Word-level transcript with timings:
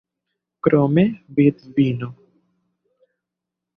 Krome, 0.67 1.03
vidvino. 1.39 2.09